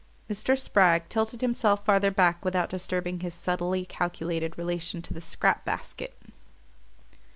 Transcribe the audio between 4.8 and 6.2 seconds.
to the scrap basket.